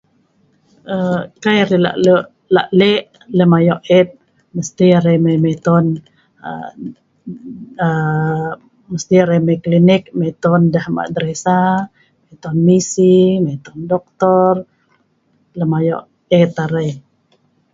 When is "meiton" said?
5.45-5.85, 10.19-10.61, 12.25-12.55, 13.45-13.79